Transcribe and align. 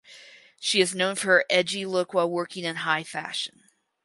She 0.59 0.81
is 0.81 0.95
known 0.95 1.13
for 1.13 1.27
her 1.27 1.45
"edgy" 1.47 1.85
look 1.85 2.11
while 2.11 2.27
working 2.27 2.63
in 2.63 2.77
high 2.77 3.03
fashion. 3.03 3.65